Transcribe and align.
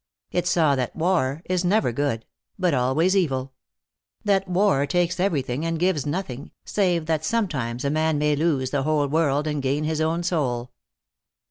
It 0.31 0.47
saw 0.47 0.73
that 0.77 0.95
war 0.95 1.43
is 1.45 1.63
never 1.63 1.91
good, 1.91 2.25
but 2.57 2.73
always 2.73 3.15
evil; 3.15 3.53
that 4.23 4.47
war 4.47 4.87
takes 4.87 5.19
everything 5.19 5.63
and 5.63 5.77
gives 5.77 6.07
nothing, 6.07 6.49
save 6.65 7.05
that 7.05 7.23
sometimes 7.23 7.85
a 7.85 7.91
man 7.91 8.17
may 8.17 8.35
lose 8.35 8.71
the 8.71 8.81
whole 8.81 9.05
world 9.05 9.45
and 9.45 9.61
gain 9.61 9.83
his 9.83 10.01
own 10.01 10.23
soul. 10.23 10.71